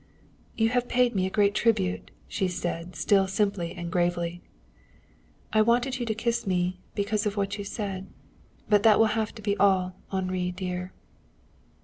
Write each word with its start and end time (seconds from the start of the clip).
"You 0.55 0.69
have 0.69 0.87
paid 0.87 1.13
me 1.13 1.27
a 1.27 1.29
great 1.29 1.53
tribute," 1.53 2.09
she 2.27 2.47
said, 2.47 2.95
still 2.95 3.27
simply 3.27 3.73
and 3.75 3.91
gravely. 3.91 4.41
"I 5.53 5.61
wanted 5.61 5.99
you 5.99 6.07
to 6.07 6.15
kiss 6.15 6.47
me, 6.47 6.79
because 6.95 7.27
of 7.27 7.37
what 7.37 7.59
you 7.59 7.63
said. 7.63 8.07
But 8.67 8.81
that 8.81 8.97
will 8.97 9.13
have 9.13 9.35
to 9.35 9.43
be 9.43 9.55
all, 9.57 9.95
Henri 10.11 10.49
dear." 10.53 10.91